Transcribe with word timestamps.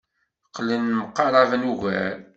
Qqlen 0.47 0.85
mqaraben 1.01 1.63
ugar. 1.71 2.11